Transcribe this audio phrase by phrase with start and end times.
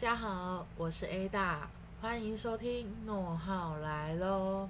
[0.00, 1.58] 大家好，我是 Ada，
[2.00, 4.66] 欢迎收听诺浩来喽。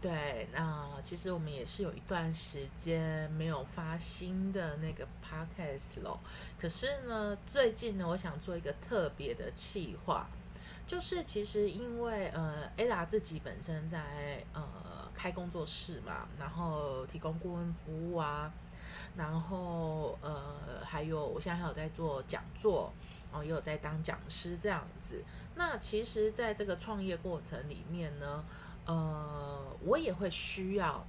[0.00, 6.18] 对，那其实我们也是有一段时间没有发新的那个 podcast 咯。
[6.58, 10.26] 可是呢，最近呢，我想做一个特别的企划，
[10.86, 14.66] 就是其实因为呃，Ada 自己本身在呃
[15.14, 18.50] 开工作室嘛，然后提供顾问服务啊，
[19.18, 22.90] 然后呃还有我现在还有在做讲座。
[23.36, 25.22] 哦，也有在当讲师这样子。
[25.54, 28.44] 那其实，在这个创业过程里面呢，
[28.86, 31.04] 呃，我也会需要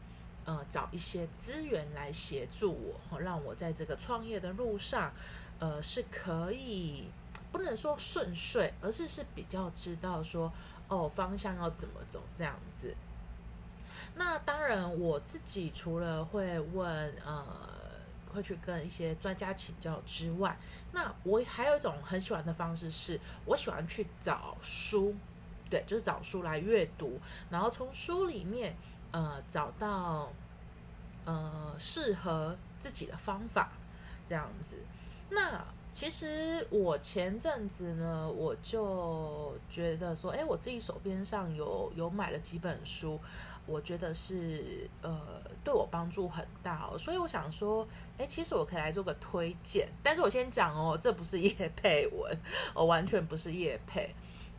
[0.46, 2.74] 呃找一些资源来协助
[3.12, 5.12] 我，让我在这个创业的路上，
[5.60, 7.10] 呃，是可以
[7.52, 10.52] 不能说顺遂，而是是比较知道说
[10.88, 12.96] 哦方向要怎么走这样子。
[14.16, 16.86] 那当然，我自己除了会问
[17.26, 17.77] 呃。
[18.34, 20.58] 会去跟一些专家请教之外，
[20.92, 25.16] 那我还有一种很喜欢的方式，是我喜欢去找书，
[25.70, 28.76] 对，就是找书来阅读，然后从书里面
[29.12, 30.32] 呃找到
[31.26, 33.70] 呃适合自己的方法，
[34.26, 34.78] 这样子。
[35.30, 43.20] 那其实我前阵子呢，我就觉得说，哎，我自己手边上有有买了几本书，
[43.66, 45.20] 我觉得是呃
[45.64, 49.90] 对我帮助很大，哦，所以我想说，哎，其实我可以来做个推荐。
[50.04, 52.38] 但是我先讲哦，这不是叶配文，
[52.76, 54.14] 我完全不是叶配。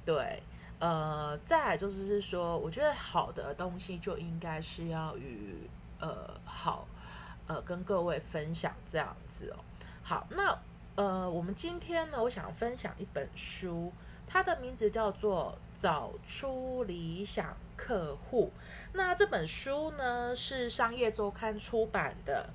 [0.04, 0.42] 对，
[0.80, 5.68] 呃，再来就是是说，我觉得好的东西就应该是要与
[6.00, 6.88] 呃好
[7.46, 9.56] 呃跟各位分享这样子哦。
[10.02, 10.58] 好，那
[10.98, 13.92] 呃，我们今天呢，我想分享一本书，
[14.26, 18.50] 它的名字叫做《找出理想客户》。
[18.94, 22.50] 那这本书呢是商业周刊出版的，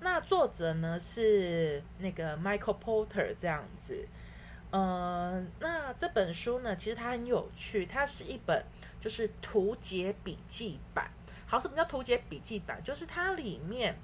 [0.00, 4.06] 那作者呢是那个 Michael Porter 这样子。
[4.72, 8.62] 呃，那这本书呢，其实它很有趣，它是一本
[9.00, 11.10] 就是图解笔记版。
[11.46, 12.78] 好，什么叫图解笔记版？
[12.84, 13.96] 就是它里面。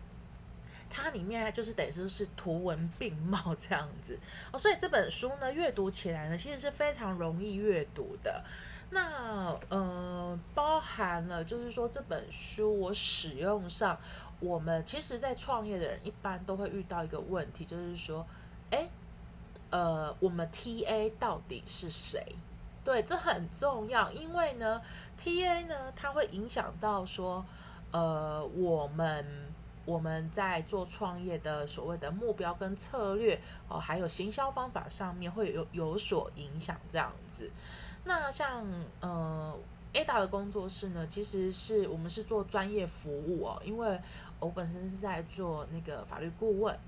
[0.95, 4.19] 它里面就是等于说是图文并茂 这样子
[4.53, 8.45] 哦，所以这本书呢，阅读起来呢，其实是非常容易阅读的。
[8.91, 13.99] 那呃，包含了就是说这本书我使用上，
[14.39, 18.27] 我们其实在创业的人一般都会遇到一个问题，就是说，
[18.71, 18.87] 哎，
[19.71, 22.37] 呃，我们 T A 到底是谁？
[22.85, 24.83] 对，这很重要，因为呢
[25.17, 27.43] ，T A 呢，它会影响到说，
[27.93, 29.51] 呃，我们。
[29.85, 37.51] 我们在做创业的所谓的目标跟策略哦，还有行销方法上面会有有所影响这样子。
[38.05, 38.67] 那像
[39.01, 39.57] 呃
[39.93, 44.01] Ada 的工作室呢，其实是我们是做专业服务哦，因为
[44.41, 46.79] 我本身是在做那个法律顾问，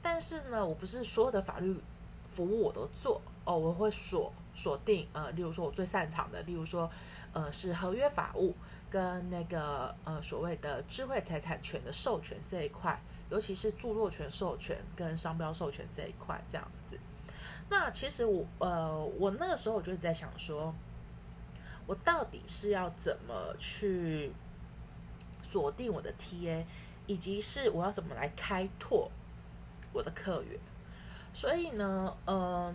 [0.00, 1.80] 但是呢，我不是所有的法律
[2.28, 6.90] 服务我都做哦，我会所锁定呃，例如说我最擅长的，例如说
[7.32, 8.54] 呃是合约法务。
[8.92, 17.00] 跟那个呃所谓的智慧财产权的授权这一块，尤其是著作权授权跟商标授权这一块这样子。
[17.70, 20.74] 那其实我呃我那个时候我就在想说，
[21.86, 24.30] 我到底是要怎么去
[25.50, 26.62] 锁定我的 TA，
[27.06, 29.10] 以及是我要怎么来开拓
[29.94, 30.60] 我的客源。
[31.32, 32.74] 所以呢，呃。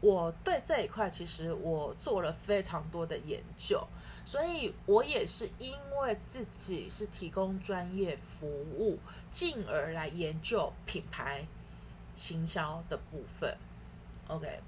[0.00, 3.86] 我对这一块其实我做了非常多的研究，
[4.24, 8.98] 所以我也是因为自己是提供专业服务，
[9.30, 11.46] 进而来研究品牌
[12.16, 13.56] 行销的部分。
[14.28, 14.60] OK。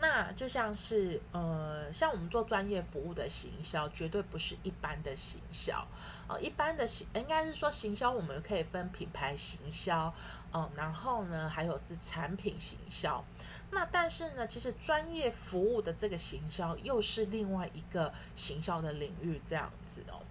[0.00, 5.86] 那就像是呃，像我们做专业服务的行销，绝对不是一般的行销
[6.26, 6.40] 呃。
[6.40, 10.12] 一般的行应该是说行销，我们可以分品牌行销，
[10.54, 13.22] 嗯，然后呢，还有是产品行销。
[13.70, 20.22] 那但是呢，其实专业服务的这个行销又是另外一个行销的领域，这样子哦。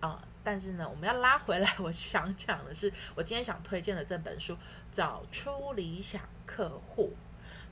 [0.00, 4.54] 啊，但是呢，我们要拉回来，我想讲的是，我今天想推荐的这本书
[4.90, 7.12] 《找出理想客户》，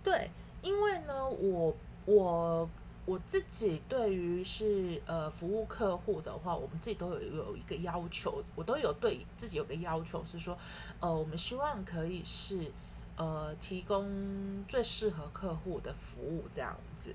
[0.04, 0.30] 对。
[0.60, 2.68] 因为呢，我我
[3.06, 10.58] 我自己对于是呃服务客户的话，我们自己都有有一个要求，我都有对自己有个要求是说，
[11.00, 12.72] 呃，我们希望可以是
[13.16, 17.14] 呃提供最适合客户的服务这样子。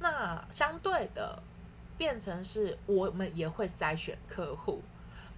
[0.00, 1.42] 那相对的，
[1.98, 4.80] 变成是我们也会筛选客户。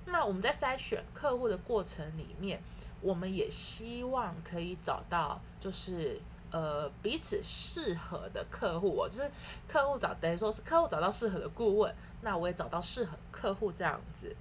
[0.06, 2.62] 那我们在筛选客户的过程里面，
[3.00, 6.20] 我们也希望可以找到就是。
[6.54, 9.28] 呃，彼此适合的客户，哦，就是
[9.66, 11.92] 客户找等于说是客户找到适合的顾问，
[12.22, 14.36] 那我也找到适合客户这样子。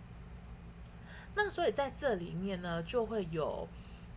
[1.34, 3.68] 那所以在这里面呢，就会有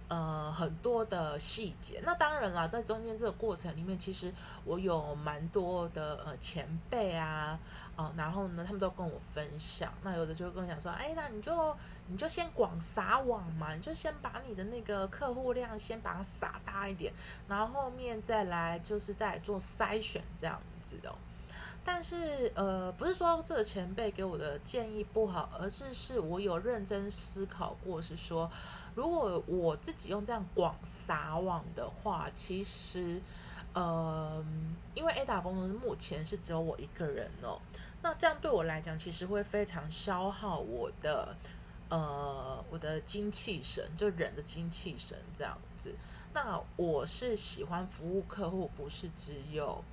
[0.08, 2.00] 呃，很多的细节。
[2.04, 4.32] 那当然啦，在中间这个过程里面，其实
[4.64, 7.58] 我有蛮多的呃前辈啊，
[7.96, 9.92] 哦，然后呢，他们都跟我分享。
[10.02, 11.76] 那有的就会跟我讲说，哎，那你就
[12.06, 17.12] 你就先广撒网嘛，你就先把你的那个客户量先把它撒大一点，
[17.48, 21.16] 然后后面再来就是再做筛选这样子哦。
[21.86, 28.50] 但是呃，不是说这个前辈给我的建议不好，而是是我有认真思考过，是说。
[28.96, 33.20] 如果我自己用这样广撒网的话，其实，
[33.74, 34.42] 呃，
[34.94, 37.60] 因为 A 打工司目前是只有我一个人哦，
[38.00, 41.36] 那这样对我来讲，其实会非常消耗我的，
[41.90, 45.94] 呃，我的精气神，就人的精气神这样子。
[46.32, 49.84] 那我是喜欢服务客户，不是只有，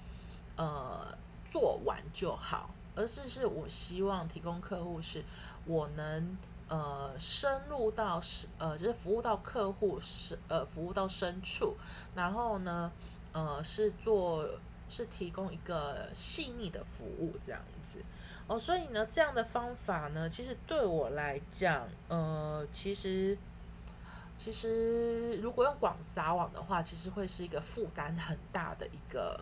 [0.56, 1.14] 呃，
[1.54, 5.24] 做完就好，而是是我希望提供客户，是
[5.68, 6.36] 我能。
[6.70, 8.20] 呃，深入到
[8.58, 11.76] 呃，就是服务到客户是呃，服务到深处，
[12.16, 12.92] 然后呢，
[13.32, 14.48] 呃，是做
[14.90, 18.02] 是提供一个细腻的服务这样子
[18.48, 23.38] 哦，所以呢，这样的方法呢，其实对我来讲，呃，其实
[24.40, 29.40] 其实如果用广撒网的话，其实会是一个负担很大的一个，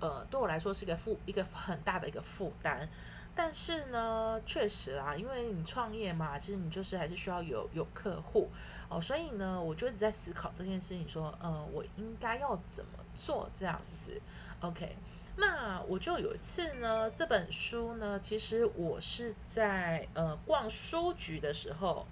[0.00, 2.88] 呃，对我来说是一个负一个很大的一个负担。
[3.32, 8.50] 但是呢，确实啊，因为你创业嘛，其实你就是还是需要有有客户
[8.88, 14.20] 哦，所以呢，我就一直在思考这件事情，说，呃，我应该要怎么做这样子
[14.60, 14.96] ？OK，
[15.36, 22.06] 那我就有一次呢，这本书呢，其实我是在呃逛书局的时候，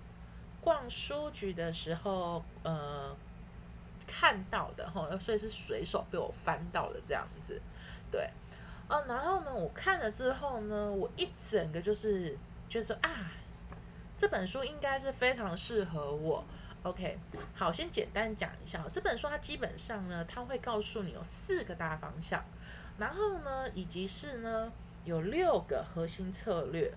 [0.62, 3.14] 逛书局的时候呃
[4.08, 7.62] 看到的哈，所以是随手被我翻到的这样子，
[8.10, 8.28] 对。
[8.88, 12.34] 哦，然后呢，我看了之后呢，我一整个就是
[12.70, 13.30] 觉得啊，
[14.16, 16.42] 这本书应该是非常适合我。
[16.84, 17.18] OK，
[17.54, 22.42] 好，先简单讲一下这本书，它基本上呢，它会告诉你有四个大方向，
[22.96, 24.72] 然后呢，以及是呢
[25.04, 26.90] 有六个核心策略，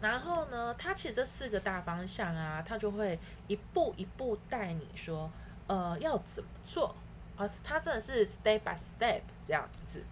[0.00, 5.28] 然后呢，它其实这四个大方向啊，它就会一步一步带你说，
[5.70, 6.92] 呃，要怎么做
[7.36, 7.48] 啊？
[7.62, 10.02] 他真的是 step by step 这样子。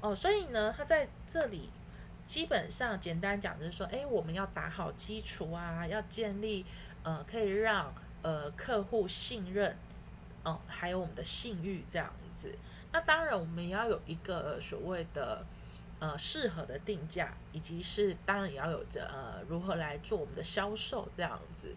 [0.00, 1.68] 哦，所以呢，他在这里
[2.24, 6.64] 基本上简单讲就是说，哎，我们要打好基础啊，要建立
[7.02, 7.92] 呃可以让
[8.22, 9.76] 呃客户信任，
[10.44, 12.56] 哦，还有我们的信誉这样子。
[12.90, 15.44] 那当然，我们也要有一个所谓的
[15.98, 21.76] 呃适合的定价，以及是当然也要有着呃如何来做我们的销售这样子。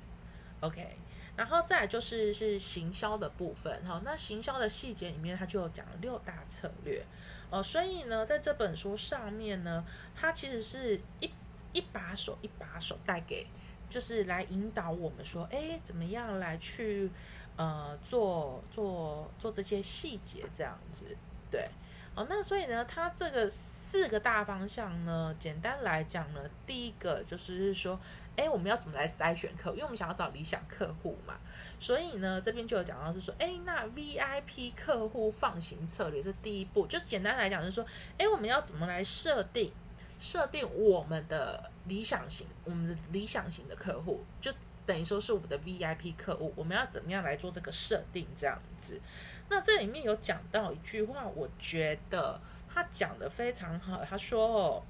[0.61, 0.97] OK，
[1.35, 7.05] 然后再就是是行销的部分，好，那行销的细节里面，他就有讲了六大策略。
[7.51, 9.85] 哦，所以呢，在这本书上面呢，
[10.15, 11.29] 它其实是一
[11.73, 13.45] 一把手一把手带给，
[13.87, 17.11] 就是来引导我们说，哎，怎么样来去
[17.55, 21.15] 呃做做做这些细节这样子，
[21.51, 21.69] 对，
[22.15, 28.00] 哦，那所以呢，它这个四个大方向呢，简单来讲呢，第一个就是说。
[28.38, 29.69] 哎，我们要怎么来筛选客？
[29.69, 31.36] 因为我们想要找理想客户嘛，
[31.79, 36.86] 所以呢，这边就有讲到是说，哎，那 VIP 客户放行策略是第一步。
[36.86, 37.86] 就简单来讲，就是说，
[38.17, 39.72] 哎，我们要怎么来设定
[40.19, 44.51] 设定我们的理想型，我们的理想型的客户，就
[44.86, 48.27] 等于说是我们的 VIP 客户，我们要怎么样来做这个设定？
[48.36, 49.00] 这样子。
[49.49, 52.39] 那这里面有讲到一句话，我觉得
[52.73, 54.03] 他讲的非常好。
[54.03, 54.83] 他说，哦，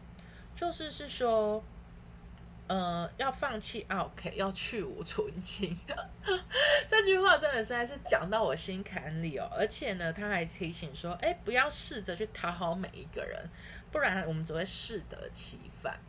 [0.55, 1.63] 就是是说。
[2.67, 5.77] 呃，要放弃 OK，要去无存菁。
[6.89, 9.47] 这句话真的实在是讲到我心坎里哦。
[9.55, 13.47] 而且呢，他还提醒说，哎，不要试着去讨好每一个人，
[13.91, 15.99] 不然我们只会适得其反。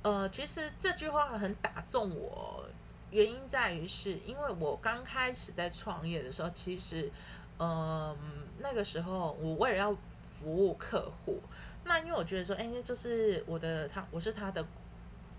[0.00, 2.64] 呃，其实这句话很打中我，
[3.10, 7.12] 原因在于是因为我刚开始在创业的时候，其实，
[7.58, 8.16] 嗯，
[8.58, 9.96] 那个时候我为了要
[10.40, 11.40] 服务客户，
[11.84, 14.64] 那因为我觉得说，哎，就是我的他，我是他的。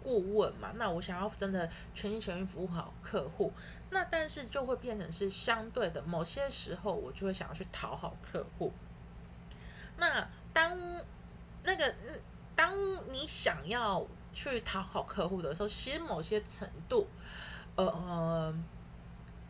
[0.03, 3.51] 顾问嘛，那我想要真的全心全意服务好客户，
[3.89, 8.71] 那但是就会变成是相对的，某些时候我就会想要去讨好客户。
[9.97, 10.77] 那当
[11.63, 12.21] 那个嗯，
[12.55, 12.71] 当
[13.11, 17.07] 你想要去讨好客户的时候，其实某些程度，
[17.75, 18.53] 呃，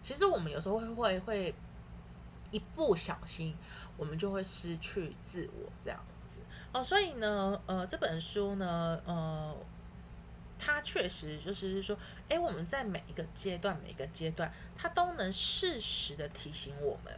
[0.02, 1.56] 其实我们有时候会会会
[2.56, 3.56] 一不小心，
[3.98, 6.40] 我们就会失去自我这样子
[6.72, 6.84] 哦。
[6.84, 9.56] 所以呢，呃，这本书呢，呃。
[10.58, 11.98] 它确实就是说，
[12.30, 17.14] 哎，我们在每一个阶段，每一个阶段，它都能适时的提醒我们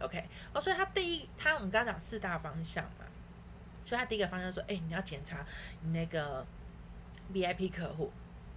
[0.00, 3.06] ，OK，哦，所以它第一，它我们刚刚讲四大方向嘛，
[3.84, 5.46] 所以它第一个方向说，哎，你要检查
[5.82, 6.44] 你那个
[7.32, 8.10] VIP 客户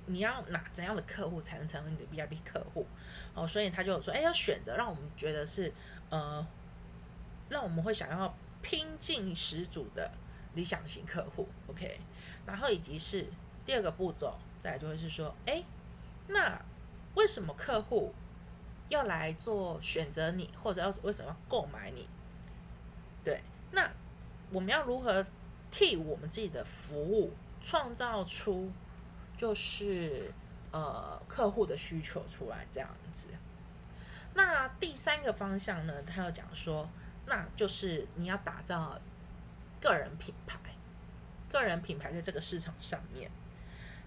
[0.06, 2.86] 你要哪怎样的客户才能成为你的 VIP 客户？
[3.34, 5.74] 哦，所以他就说，哎，要选择让我们觉得是
[6.10, 6.46] 呃，
[7.50, 10.12] 让我们会想要拼劲十足的
[10.56, 11.48] 理想型客户。
[11.68, 12.00] OK，
[12.46, 13.28] 然后以及是
[13.66, 15.64] 第二个步骤，再来就会是说，哎，
[16.28, 16.62] 那
[17.16, 18.14] 为什么客户
[18.90, 22.08] 要来做选择你，或者要为什么要购买你？
[23.24, 23.42] 对，
[23.72, 23.90] 那
[24.52, 25.26] 我们要如何
[25.72, 27.32] 替我们自己的服务
[27.62, 28.72] 创造出
[29.44, 30.32] 就是
[30.72, 33.28] 呃客户的需求出来这样子？
[34.36, 36.88] 那第三个方向呢，他又讲说，
[37.26, 38.98] 那就是你要打造
[39.82, 40.58] 个人品牌，
[41.52, 43.30] 个人品牌在这个市场上面，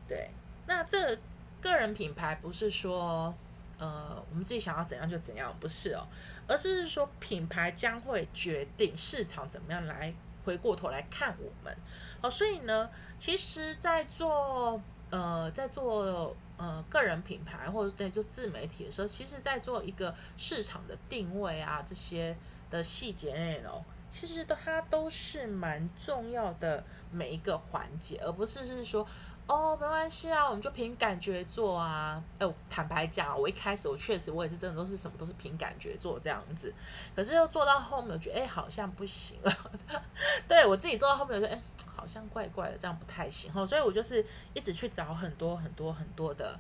[0.09, 0.31] 对，
[0.67, 1.19] 那这
[1.61, 3.35] 个人品牌不是说。
[3.79, 6.09] 呃，我们自己想要怎样就怎样，不是哦，
[6.49, 10.15] 而是说品牌将会决定市场怎么样来
[10.47, 11.77] 回过头来看我们。
[12.23, 12.89] 哦，所以呢，
[13.19, 22.37] 其实，在做呃，在做呃个人品牌或者在做自媒体的时候，其实，在做一个市场的定位啊，这些
[22.71, 29.07] 的细节内容，其实都它都是蛮重要的每一个环节，而不是是说。
[29.47, 32.23] 哦，没关系啊，我们就凭感觉做啊。
[32.39, 36.75] 哎，坦白讲，我一开始我确实我也是真的都是什么都是凭感觉做这样子，
[37.15, 39.71] 可是又做到后面，我觉得哎好像不行了。
[40.49, 41.63] 对我自己做到后面，我觉得哎
[41.95, 43.65] 好像怪怪的，这样不太行哈。
[43.65, 46.59] 所以我就是一直去找很多很多很多的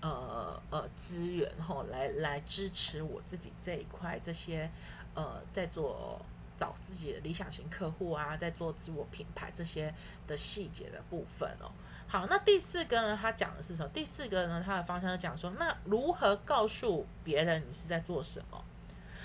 [0.00, 4.70] 呃呃资源哈，来来支持我自己这一块这些
[5.14, 6.18] 呃在做。
[6.54, 9.92] 找自己的理想型客户啊，在做自我品牌这些
[10.28, 11.72] 的细节的部分哦。
[12.12, 13.18] 好，那第四个呢？
[13.18, 13.88] 他讲的是什么？
[13.88, 14.62] 第四个呢？
[14.62, 18.62] 他的方向讲说，那如何告诉别人你是在做什么？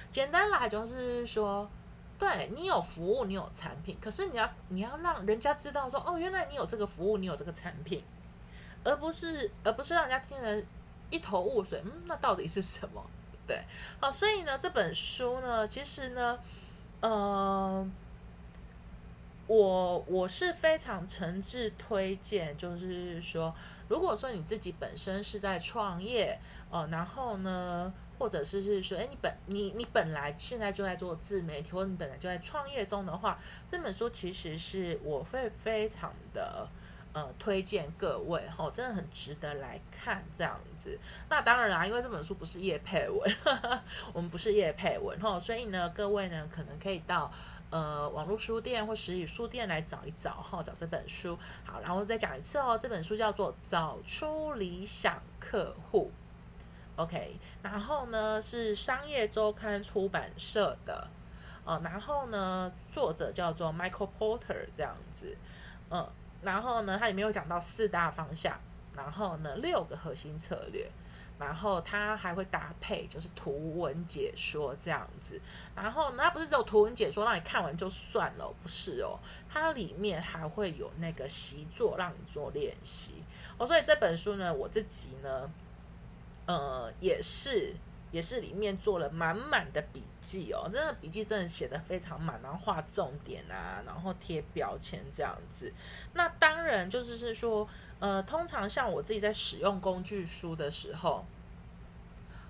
[0.09, 1.69] 简单来就是说，
[2.17, 8.01] 对你有服务，你有产品，可是你要你要让人家知道说，哦，原来你有这个服务，你有这个产品，
[8.85, 10.63] 而不是而不是让人家听了
[11.09, 11.81] 一头雾水。
[11.83, 13.05] 嗯，那到底是什么？
[13.45, 13.65] 对，
[13.99, 16.39] 好，所以呢，这本书呢，其实呢。
[16.99, 17.87] 呃，
[19.47, 23.53] 我我是非常诚挚推荐，就是说，
[23.87, 26.39] 如果说你自己本身是在创业，
[26.69, 33.39] 呃，然后呢，或者是是说，哎，你本你你本来现在就在做自媒体，或者你本来就在创业中的话，
[33.71, 36.67] 这本书其实是我会非常的。
[37.13, 40.99] 呃，推荐各位哈，真的很值得来看这样子。
[41.29, 43.35] 那当然啦，因为这本书不是叶佩文，
[44.13, 47.31] 我们不是叶佩文哈，所以呢，各位呢可能可以到
[47.69, 51.37] 呃网络书店或实体书店来找一找哈，找这本书。
[51.65, 56.11] 好，然后再讲一次哦，这本书叫做《找出理想客户》
[57.01, 57.37] ，OK。
[57.61, 61.07] 然后呢是商业周刊出版社的，
[61.65, 65.37] 呃，然后呢作者叫做 Michael Porter 这样子，
[65.89, 66.07] 嗯。
[66.43, 68.59] 然后呢，它里面有讲到四大方向，
[68.95, 70.87] 然后呢六个核心策略，
[71.39, 75.39] 然后它还会搭配就是图文解说这样子。
[75.75, 83.23] 然后它不是只有图文解说让你看完就算了，不是哦，它里面还会有那个习作让你做练习
[83.57, 83.65] 哦。
[83.65, 85.49] 所以这本书呢，我自己呢，
[86.45, 87.75] 呃，也是。
[88.11, 95.73] 也是里面做了满满的笔记哦，真的笔记真的写的非常满，然后画重点啊，然后贴标签这样子。
[96.13, 97.67] 那当然就是是说，
[97.99, 101.25] 呃，通常像我自己在使用工具书的时候，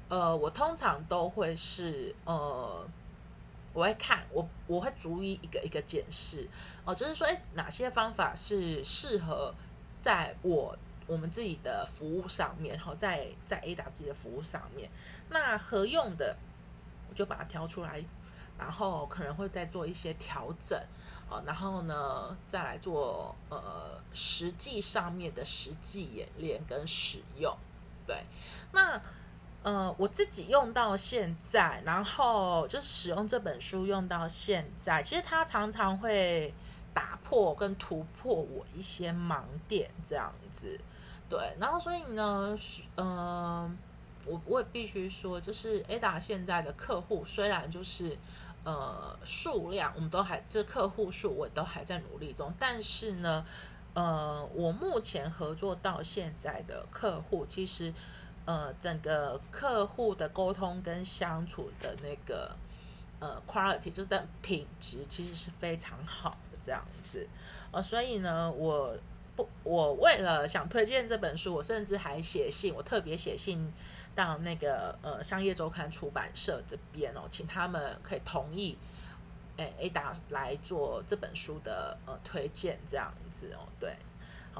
[0.09, 2.87] 呃，我通常都会是呃，
[3.73, 6.47] 我会看我我会逐一一个一个检视
[6.85, 9.53] 哦，就是说，哎，哪些方法是适合
[10.01, 10.77] 在我。
[11.07, 14.89] 我们自己的服务上面，哈，在在 A 打自己的服务上面，
[15.29, 16.35] 那合用的
[17.09, 18.03] 我就把它挑出来，
[18.59, 20.77] 然后可能会再做一些调整，
[21.29, 27.55] 哦，然后呢再来做呃实际上面的实际演练跟使用，
[28.05, 28.23] 对，
[28.73, 29.01] 那
[29.63, 36.53] 呃我自己用到现在，然后就是使用这本书用到现在，其实它常常会
[36.93, 40.79] 打破跟突破我一些盲点，这样子。
[41.29, 42.57] 对，然后所以呢，
[42.95, 43.77] 嗯，
[44.25, 48.17] 我我也必须说，就是 Ada 现在的客户虽然就是
[48.63, 53.45] 呃数量，我们都还这客户数我都还在努力中，但是呢，
[53.93, 57.93] 呃，我目前合作到现在的客户，其实
[58.45, 62.55] 呃整个客户的沟通跟相处的那个
[63.19, 67.27] 呃 quality 就是的品质，其实是非常好的这样子，
[67.71, 68.95] 呃，所以呢，我。
[69.37, 73.71] 不，我为了想推荐这本书，我甚至还写信，我特别写信
[74.15, 78.77] 到那个呃商业周刊出版社这边哦，请他们可以同意，
[79.55, 83.95] 哎，Ada 来做这本书的呃推荐这样子哦，对，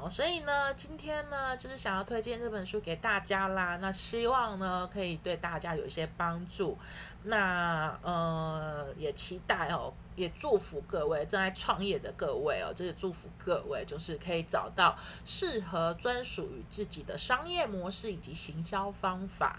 [0.00, 3.78] 好，所以呢，今天呢，就是想要推荐这本书给大家啦。
[3.78, 6.78] 那希望呢，可以对大家有一些帮助。
[7.24, 19.58] 那呃，也期待哦，也祝福各位正在创业的各位哦，就是祝福各位，就是可以找到适合专属于自己的商业模式以及行销方法。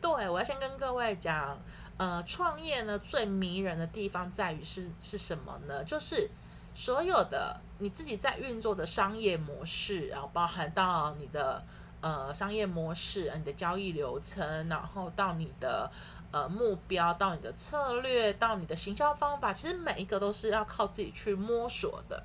[0.00, 1.56] 对我要先跟各位讲，
[1.96, 5.84] 呃，创业呢最迷人的地方在于是是什么呢？
[5.84, 6.28] 就是
[6.76, 11.64] 所有的你自己在运作的商业模式，然后包含到你的
[12.02, 15.90] 呃商业模式、你的交易流程，然后到你的
[16.30, 22.22] 呃目标、到你的策略、到你的行销方法，其实每一个都是要靠自己去摸索的，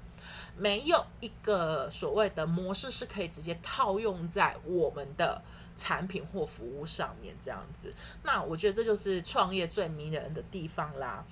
[0.58, 5.42] 没有一个所谓的模式是可以直接套用在我们的
[5.78, 7.94] 产品或服务上面这样子。
[8.24, 11.24] 那我觉得这就是创业最迷人的地方啦。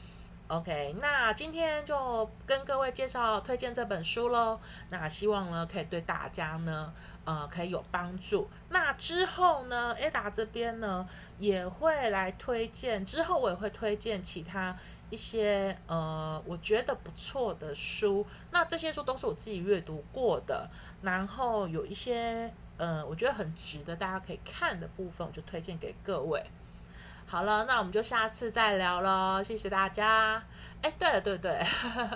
[0.49, 4.59] OK，那今天就跟各位介绍推荐这本书喽。
[4.89, 6.91] 那希望呢可以对大家呢
[7.23, 8.49] 呃可以有帮助。
[8.69, 14.75] 那之后呢，Ada 这边呢也会来推荐，之后我也会推荐其他
[15.11, 18.25] 一些呃我觉得不错的书。
[18.49, 20.67] 那这些书都是我自己阅读过的，
[21.03, 26.43] 然后有一些呃我觉得很值得大家可以看的部分，我就推荐给各位。
[27.29, 30.41] 好了，那我们就下次再聊喽，谢谢大家。
[30.81, 31.63] 哎，对了，对对，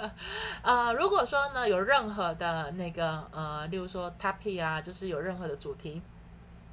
[0.63, 6.01] 呃，如果说呢有任何的那个呃，例如说 topic 啊，就是有任何的主题，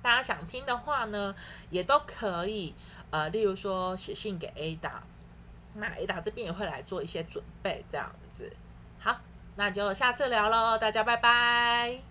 [0.00, 1.34] 大家想听的话呢，
[1.68, 2.74] 也都可以
[3.10, 4.92] 呃，例如说写信给 Ada，
[5.74, 8.50] 那 Ada 这边也会来做一些准备，这样子。
[9.00, 9.20] 好，
[9.56, 12.09] 那就下次聊喽，大家拜拜。